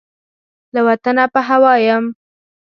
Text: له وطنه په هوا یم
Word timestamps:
له 0.73 0.79
وطنه 0.87 1.23
په 1.33 1.39
هوا 1.49 1.73
یم 1.87 2.05